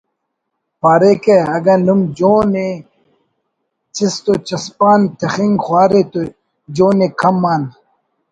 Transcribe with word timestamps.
پاریکہ 0.81 1.37
”اگہ 1.55 1.75
نم 1.85 1.99
جون 2.17 2.53
ءِ 2.67 2.69
چست 3.95 4.25
و 4.31 4.33
چسپان 4.47 5.01
تخنگ 5.19 5.55
خوارے 5.65 6.01
تو 6.11 6.21
جون 6.75 6.97
ءِ 7.05 7.07
کم 7.19 7.39
آن 7.53 7.61